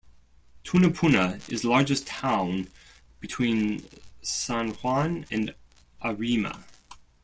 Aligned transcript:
Tunapuna 0.63 1.47
is 1.47 1.61
the 1.61 1.69
largest 1.69 2.07
town 2.07 2.69
between 3.19 3.85
San 4.23 4.69
Juan 4.81 5.27
and 5.29 5.53
Arima. 6.01 6.63